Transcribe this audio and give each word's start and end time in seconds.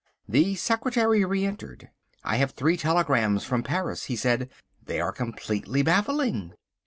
The 0.27 0.55
secretary 0.55 1.23
re 1.25 1.45
entered. 1.45 1.89
"I 2.23 2.37
have 2.37 2.53
three 2.53 2.75
telegrams 2.75 3.43
from 3.43 3.61
Paris," 3.61 4.05
he 4.05 4.15
said, 4.15 4.49
"they 4.83 4.99
are 4.99 5.11
completely 5.11 5.83
baffling." 5.83 6.53